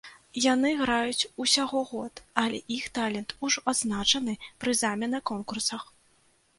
Яны 0.43 0.69
граюць 0.79 1.27
усяго 1.45 1.83
год, 1.91 2.23
але 2.45 2.63
іх 2.79 2.89
талент 2.97 3.39
ужо 3.49 3.67
адзначаны 3.75 4.33
прызамі 4.61 5.15
на 5.17 5.25
конкурсах. 5.33 5.91